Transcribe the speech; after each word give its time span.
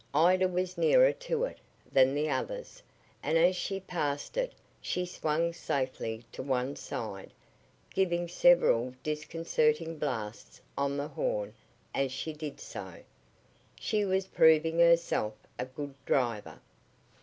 Ida 0.15 0.47
was 0.47 0.79
nearer 0.79 1.13
to 1.13 1.43
it 1.43 1.59
than 1.91 2.15
the 2.15 2.27
others, 2.27 2.81
and 3.21 3.37
as 3.37 3.55
she 3.55 3.79
passed 3.79 4.35
it 4.35 4.51
she 4.81 5.05
swung 5.05 5.53
safely 5.53 6.25
to 6.31 6.41
one 6.41 6.75
side, 6.75 7.29
giving 7.93 8.27
several 8.27 8.95
disconcerting 9.03 9.99
blasts 9.99 10.59
on 10.75 10.97
the 10.97 11.09
horn 11.09 11.53
as 11.93 12.11
she 12.11 12.33
did 12.33 12.59
so. 12.59 13.03
She 13.79 14.03
was 14.03 14.25
proving 14.25 14.79
herself 14.79 15.35
a 15.59 15.65
good 15.65 15.93
driver. 16.07 16.61